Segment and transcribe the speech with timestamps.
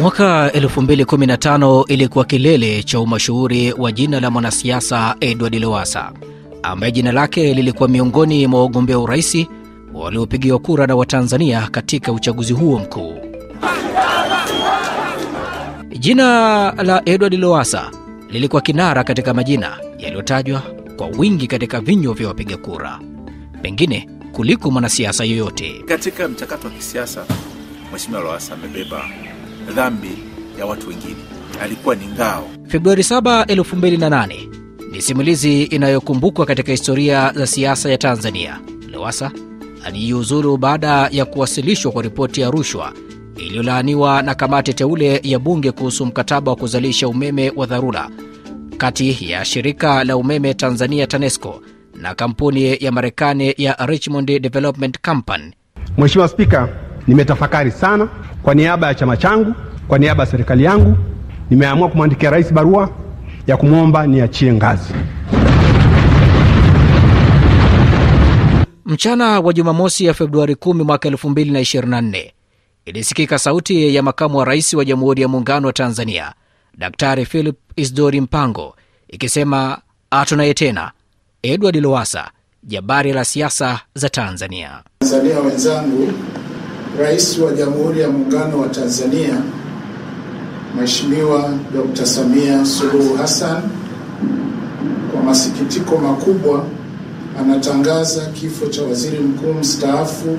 [0.00, 6.12] Mwaka 2015 ilikuwa kilele cha umashuhuri wa jina la mwanasiasa Edward Lowassa
[6.62, 9.46] ambaye jina lake lilikuwa miongoni mwa wagombea urais
[9.94, 13.14] waliopigiwa kura na Watanzania katika uchaguzi huo mkuu.
[15.98, 16.24] Jina
[16.82, 17.90] la Edward Lowassa
[18.30, 20.62] lilikuwa kinara katika majina yaliyotajwa
[20.96, 23.00] kwa wingi katika vinywa vya wapiga kura,
[23.62, 25.82] pengine kuliko mwanasiasa yoyote.
[25.86, 27.24] Katika mchakato wa kisiasa,
[27.92, 29.02] Mheshimiwa Lowassa amebeba
[29.74, 30.10] dhambi
[30.58, 31.16] ya watu wengine.
[31.62, 32.48] Alikuwa ni ngao.
[32.68, 34.48] Februari 7, 2008
[34.92, 38.60] ni simulizi inayokumbukwa katika historia za siasa ya Tanzania.
[38.92, 39.30] Lowassa
[39.84, 42.92] alijiuzulu baada ya kuwasilishwa kwa ripoti ya rushwa
[43.36, 48.10] iliyolaaniwa na kamati teule ya bunge kuhusu mkataba wa kuzalisha umeme wa dharura
[48.76, 51.60] kati ya shirika la umeme Tanzania TANESCO
[51.94, 55.52] na kampuni ya Marekani ya Richmond Development Company.
[55.98, 56.68] Mheshimiwa Spika,
[57.06, 58.08] nimetafakari sana.
[58.42, 59.54] Kwa niaba ya chama changu,
[59.88, 60.96] kwa niaba ya serikali yangu,
[61.50, 62.90] nimeamua kumwandikia rais barua
[63.46, 64.94] ya kumwomba niachie ngazi.
[68.86, 72.30] Mchana wa Jumamosi ya Februari 10 mwaka 2024
[72.84, 76.32] ilisikika sauti ya makamu wa rais wa Jamhuri ya Muungano wa Tanzania
[76.76, 78.76] Daktari Philip Isdori Mpango
[79.08, 79.78] ikisema
[80.10, 80.92] atunaye tena
[81.42, 82.30] Edward Lowasa,
[82.62, 84.82] jabari la siasa za Tanzania.
[84.98, 86.12] Tanzania wenzangu,
[86.98, 89.42] Rais wa Jamhuri ya Muungano wa Tanzania
[90.76, 92.06] Mheshimiwa Dr.
[92.06, 93.62] Samia Suluhu Hassan
[95.12, 96.66] kwa masikitiko makubwa
[97.40, 100.38] anatangaza kifo cha Waziri Mkuu mstaafu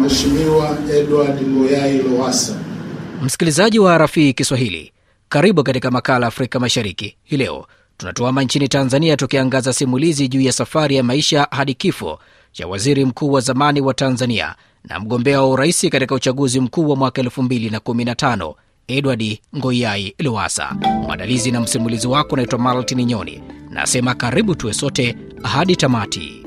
[0.00, 2.52] Mheshimiwa Edward Ngoyai Lowassa.
[3.22, 4.92] Msikilizaji wa Rafii Kiswahili,
[5.28, 7.16] karibu katika makala Afrika Mashariki.
[7.24, 12.18] Hii leo tunatuama nchini Tanzania, tukiangaza simulizi juu ya safari ya maisha hadi kifo
[12.52, 16.96] cha waziri mkuu wa zamani wa Tanzania na mgombea wa urais katika uchaguzi mkuu wa
[16.96, 18.54] mwaka 2015
[18.88, 20.76] Edward Ngoyai Lowassa.
[21.02, 26.42] Mwandalizi na msimulizi wako naitwa Maltin Nyoni, nasema karibu tuwe sote hadi tamati.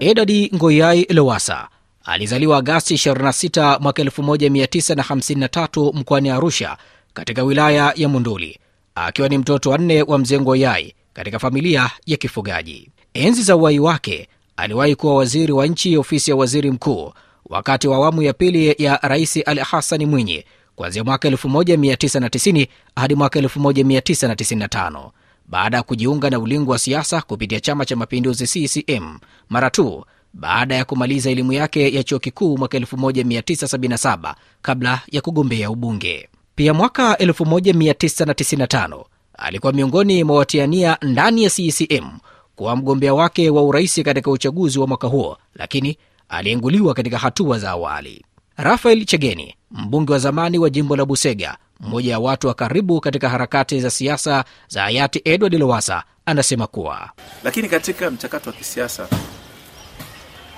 [0.00, 1.68] Edward Ngoyai Lowassa
[2.04, 6.76] alizaliwa Agasti 26 mwaka 1953 mkoani Arusha
[7.14, 8.58] katika wilaya ya Munduli,
[8.94, 12.90] akiwa ni mtoto wa nne wa mzee Ngoyai katika familia ya kifugaji.
[13.14, 17.12] Enzi za uwai wake aliwahi kuwa waziri wa nchi ofisi ya waziri mkuu
[17.46, 20.44] wakati wa awamu ya pili ya Rais Ali Hasani Mwinyi
[20.76, 22.66] kuanzia mwaka 1990
[22.96, 25.10] hadi mwaka 1995
[25.48, 29.18] baada ya kujiunga na ulingo wa siasa kupitia Chama cha Mapinduzi CCM
[29.48, 35.70] mara tu baada ya kumaliza elimu yake ya chuo kikuu mwaka 1977 kabla ya kugombea
[35.70, 36.28] ubunge.
[36.54, 39.04] Pia mwaka 1995
[39.34, 42.10] alikuwa miongoni mwa watiania ndani ya CCM
[42.56, 45.96] kuwa mgombea wake wa urais katika uchaguzi wa mwaka huo, lakini
[46.28, 48.24] alienguliwa katika hatua za awali.
[48.56, 53.28] Rafael Chegeni, mbunge wa zamani wa jimbo la Busega, mmoja ya watu wa karibu katika
[53.28, 57.10] harakati za siasa za hayati Edward Lowassa, anasema kuwa
[57.44, 59.08] Lakini katika mchakato wa kisiasa,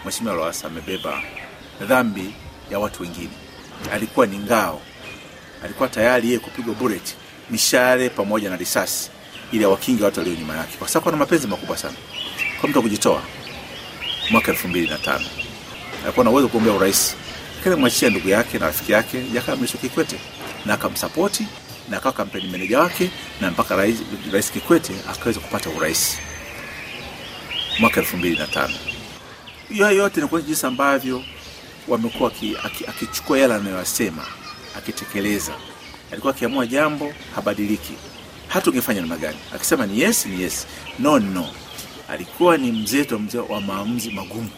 [0.04, 1.22] Mheshimiwa Lowassa amebeba
[1.80, 2.34] dhambi
[2.70, 3.30] ya watu wengine.
[3.92, 4.80] Alikuwa ni ngao,
[5.64, 7.14] alikuwa tayari yeye kupigwa bullet,
[7.50, 9.10] mishale pamoja na risasi
[9.52, 11.94] ili awakinge watu walio nyuma yake, kwa sababu ana mapenzi makubwa sana
[12.60, 13.22] kwa mtu kujitoa.
[14.30, 15.24] Mwaka elfu mbili na tano
[16.04, 17.14] alikuwa na uwezo kuombea urais,
[17.56, 20.16] lakini mwachia ndugu yake na rafiki yake Jakaya Mrisho Kikwete
[20.66, 21.46] na akamsapoti
[21.88, 23.96] na akawa kampeni meneja wake na mpaka rais,
[24.32, 26.19] rais Kikwete akaweza kupata urais
[27.78, 28.74] mwaka elfu mbili na tano.
[29.72, 31.22] Hiyo yote ni kuonyesha jinsi ambavyo
[31.88, 32.32] wamekuwa
[32.88, 34.22] akichukua yale anayoyasema
[34.78, 35.52] akitekeleza.
[36.12, 37.92] Alikuwa akiamua jambo habadiliki,
[38.48, 40.66] hata ungefanya namna gani, akisema ni yes ni yes,
[40.98, 41.46] no no.
[42.08, 43.06] Alikuwa ni mzee
[43.48, 44.50] wa maamuzi magumu.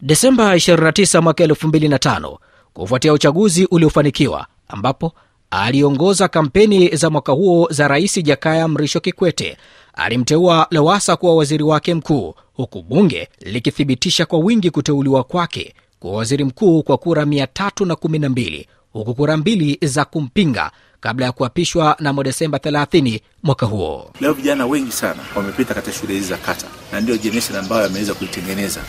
[0.00, 2.38] Desemba 29 mwaka 2005
[2.72, 5.12] kufuatia uchaguzi uliofanikiwa ambapo
[5.50, 9.56] aliongoza kampeni za mwaka huo za Rais Jakaya Mrisho Kikwete,
[9.96, 16.44] alimteua Lowassa kuwa waziri wake mkuu, huku bunge likithibitisha kwa wingi kuteuliwa kwake kuwa waziri
[16.44, 20.70] mkuu kwa kura 312 huku kura mbili za kumpinga
[21.00, 24.10] kabla ya kuapishwa namo Desemba 30 mwaka huo.
[24.20, 28.14] Leo vijana wengi sana wamepita katika shule hizi za kata, na ndio generation ambayo ameweza
[28.14, 28.80] kuitengeneza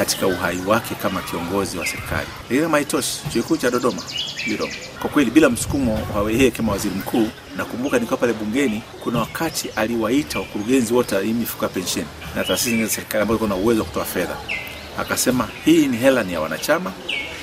[0.00, 2.26] katika uhai wake kama kiongozi wa serikali.
[2.42, 3.02] Lakini kama chuo
[3.32, 4.02] kikuu cha Dodoma
[4.44, 4.68] hilo
[5.00, 9.68] kwa kweli, bila msukumo wa yeye kama waziri mkuu, nakumbuka nikiwa pale bungeni, kuna wakati
[9.76, 12.06] aliwaita wakurugenzi wote wa mifuko ya pensheni
[12.36, 14.36] na taasisi nyingine za serikali ambazo kuna uwezo wa kutoa fedha,
[14.98, 16.92] akasema hii ni hela, ni ya wanachama,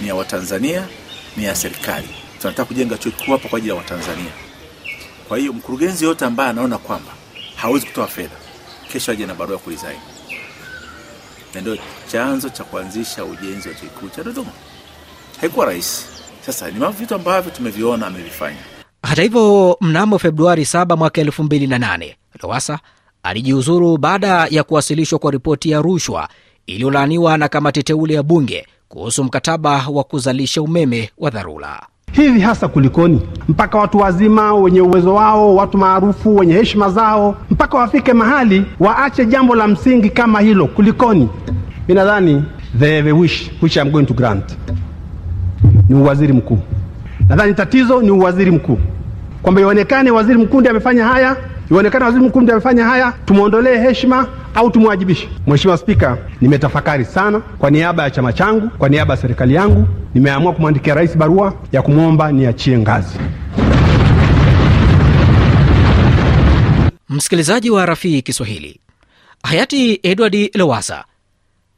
[0.02, 0.88] ni ya Watanzania,
[1.38, 2.08] ni ya serikali
[2.42, 4.32] tunataka kujenga chuo kikuu hapa kwa ajili ya Watanzania.
[5.28, 7.12] Kwa hiyo mkurugenzi yote ambaye anaona kwamba
[7.56, 8.36] hawezi kutoa fedha,
[8.92, 10.00] kesho aje na barua ya kuresign,
[11.58, 11.78] na ndio
[12.12, 14.52] chanzo cha kuanzisha ujenzi wa chuo kikuu cha Dodoma.
[15.42, 16.06] Haikuwa rahisi.
[16.46, 18.58] Sasa ni vitu ambavyo tumeviona amevifanya.
[19.04, 22.80] Hata hivyo, mnamo Februari 7 mwaka 2008 Lowassa
[23.24, 26.30] alijiuzuru baada ya kuwasilishwa kwa ripoti ya rushwa
[26.66, 31.88] iliyolaaniwa na kamati teule ya bunge kuhusu mkataba wa kuzalisha umeme wa dharura.
[32.18, 33.22] Hivi hasa kulikoni?
[33.50, 39.26] Mpaka watu wazima wenye uwezo wao, watu maarufu wenye heshima zao, mpaka wafike mahali waache
[39.26, 40.68] jambo la msingi kama hilo?
[40.68, 41.30] Kulikoni?
[41.88, 42.44] Mi nadhani
[42.80, 44.58] the, the wish which I'm going to grant
[45.90, 46.60] ni uwaziri mkuu.
[47.30, 48.80] Nadhani tatizo ni uwaziri mkuu,
[49.42, 51.36] kwamba ionekane waziri mkuu ndiye amefanya haya,
[51.72, 55.30] ionekane waziri mkuu ndiye amefanya haya, tumwondolee heshima au tumwajibishe.
[55.48, 57.40] Mheshimiwa Spika, nimetafakari sana.
[57.40, 61.82] Kwa niaba ya chama changu, kwa niaba ya serikali yangu, nimeamua kumwandikia rais barua ya
[61.82, 63.20] kumwomba niachie ngazi.
[67.10, 68.80] Msikilizaji wa Rafii Kiswahili,
[69.44, 71.06] hayati Edward Lowassa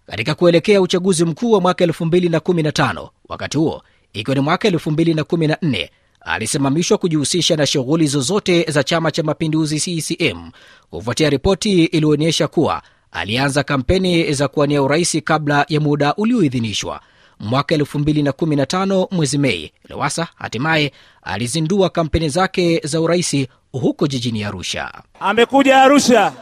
[0.08, 3.84] katika kuelekea uchaguzi mkuu wa mwaka 2015 wakati huo
[4.14, 5.90] ikiwa ni mwaka 2014
[6.30, 10.52] alisimamishwa kujihusisha na shughuli zozote za chama cha mapinduzi CCM
[10.90, 12.82] kufuatia ripoti iliyoonyesha kuwa
[13.12, 17.02] alianza kampeni za kuwania urais kabla ya muda ulioidhinishwa.
[17.40, 20.92] Mwaka 2015 mwezi Mei, Lowassa hatimaye
[21.24, 24.92] alizindua kampeni zake za urais huko jijini Arusha.
[25.20, 26.34] Amekuja Arusha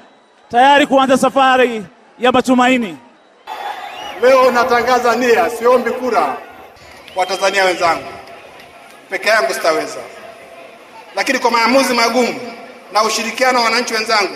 [0.49, 1.83] tayari kuanza safari
[2.19, 2.97] ya matumaini.
[4.21, 6.37] Leo natangaza nia, siombi kura.
[7.15, 8.03] Watanzania wenzangu,
[9.09, 9.99] peke yangu sitaweza,
[11.15, 12.39] lakini kwa maamuzi magumu
[12.93, 14.35] na ushirikiano wa wananchi wenzangu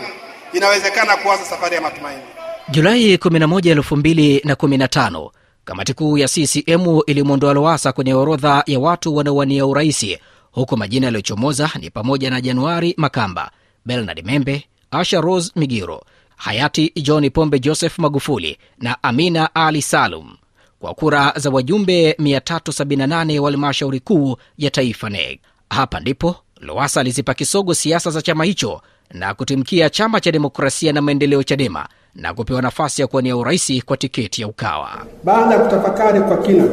[0.54, 2.22] inawezekana kuanza safari ya matumaini.
[2.70, 5.30] Julai 11, 2015
[5.66, 10.20] kamati kuu ya CCM ilimwondoa Lowassa kwenye orodha ya watu wanaowania uraisi,
[10.52, 13.52] huku majina yaliyochomoza ni pamoja na Januari Makamba,
[13.86, 16.04] Bernard Membe, Asha Rose Migiro,
[16.36, 20.36] hayati John Pombe Joseph Magufuli na Amina Ali Salum
[20.82, 25.40] kwa kura za wajumbe 378 wa halmashauri kuu ya taifa NEC.
[25.70, 28.82] Hapa ndipo Lowassa alizipa kisogo siasa za chama hicho
[29.14, 33.98] na kutimkia chama cha demokrasia na maendeleo CHADEMA na kupewa nafasi ya kuwania urais kwa
[33.98, 35.06] tiketi ya Ukawa.
[35.24, 36.68] Baada ya kutafakari kwa kina,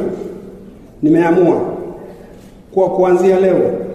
[1.01, 1.77] nimeamua
[2.71, 3.85] kuwa kuanzia leo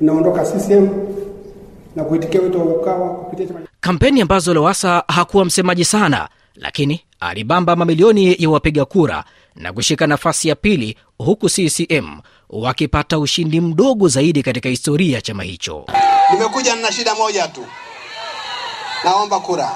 [0.00, 0.88] inaondoka CCM
[1.96, 7.76] na kuitikia wito wa Ukawa kupitia chama Kampeni ambazo Lowassa hakuwa msemaji sana, lakini alibamba
[7.76, 12.20] mamilioni ya wapiga kura na kushika nafasi ya pili, huku CCM
[12.50, 15.86] wakipata ushindi mdogo zaidi katika historia ya chama hicho.
[16.32, 17.66] Nimekuja nina shida moja tu,
[19.04, 19.72] naomba kura.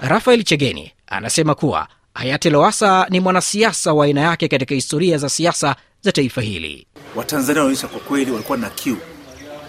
[0.00, 5.76] Rafael Chegeni anasema kuwa hayati Lowassa ni mwanasiasa wa aina yake katika historia za siasa
[6.02, 6.86] za taifa hili.
[7.16, 8.96] Watanzania wanaonyesha kwa kweli walikuwa na kiu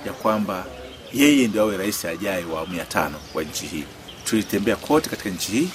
[0.06, 0.66] ya kwamba
[1.14, 3.84] yeye ndio awe rais ajaye wa awamu ya tano wa nchi hii.
[4.24, 5.70] Tulitembea kote katika nchi hii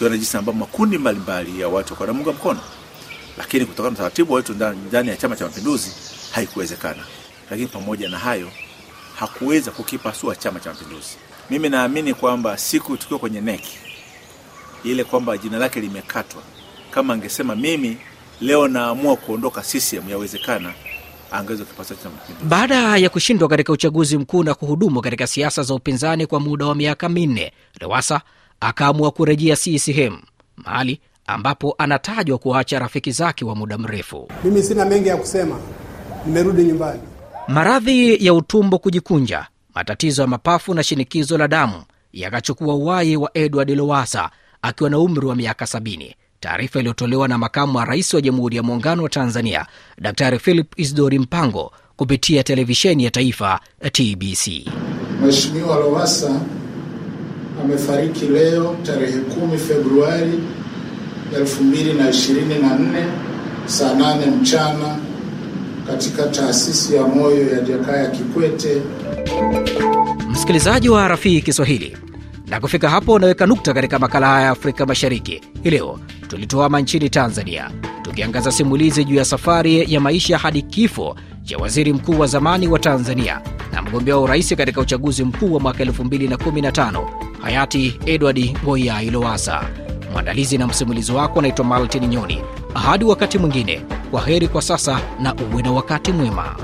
[0.00, 2.60] tukiona jinsi ambavyo makundi mbalimbali ya watu wanamunga mkono,
[3.38, 4.54] lakini kutokana na taratibu wetu
[4.88, 5.92] ndani ya Chama cha Mapinduzi
[6.32, 7.02] haikuwezekana.
[7.50, 8.50] Lakini pamoja na hayo
[9.16, 11.16] hakuweza kukipasua Chama cha Mapinduzi.
[11.50, 13.78] Mimi naamini kwamba siku tukiwa kwenye neki
[14.84, 16.42] ile kwamba jina lake limekatwa,
[16.90, 17.96] kama angesema mimi
[18.40, 20.72] leo naamua kuondoka CCM, yawezekana
[21.30, 22.46] angeweza kukipasua Chama cha Mapinduzi.
[22.48, 26.74] Baada ya kushindwa katika uchaguzi mkuu na kuhudumu katika siasa za upinzani kwa muda wa
[26.74, 28.20] miaka minne, Lowassa
[28.60, 30.18] akaamua kurejea CCM,
[30.56, 34.28] mahali ambapo anatajwa kuacha rafiki zake wa muda mrefu.
[34.44, 35.58] Mimi sina mengi ya kusema,
[36.26, 37.00] nimerudi nyumbani.
[37.48, 43.70] Maradhi ya utumbo kujikunja, matatizo ya mapafu na shinikizo la damu yakachukua uhai wa Edward
[43.70, 44.30] Lowassa
[44.62, 46.14] akiwa na umri wa miaka sabini.
[46.40, 49.66] Taarifa iliyotolewa na makamu wa rais wa Jamhuri ya Muungano wa Tanzania
[49.98, 53.60] Daktari Philip Isdori Mpango kupitia televisheni ya taifa
[53.92, 54.68] TBC.
[55.22, 56.40] Mheshimiwa Lowassa
[57.64, 60.38] amefariki leo tarehe 10 Februari
[61.32, 63.04] 2024
[63.66, 64.96] saa 8 mchana
[65.86, 68.82] katika taasisi ya moyo ya Jakaya Kikwete
[70.30, 71.96] Msikilizaji wa Rafii Kiswahili,
[72.46, 75.40] na kufika hapo unaweka nukta katika makala haya ya Afrika Mashariki.
[75.62, 75.98] Hii leo
[76.28, 77.70] tulituama nchini Tanzania
[78.02, 82.78] tukiangaza simulizi juu ya safari ya maisha hadi kifo cha waziri mkuu wa zamani wa
[82.78, 83.40] Tanzania
[83.72, 89.62] na mgombea wa urais katika uchaguzi mkuu wa mwaka 2015 hayati Edward Ngoyai Lowasa.
[90.12, 92.42] Mwandalizi na msimulizi wako anaitwa Maltin Nyoni.
[92.74, 96.56] Hadi wakati mwingine, kwa heri kwa sasa na uwe na wakati mwema.